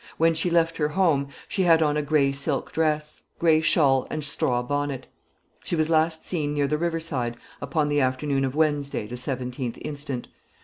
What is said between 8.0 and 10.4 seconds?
afternoon of Wednesday, the 17th instant.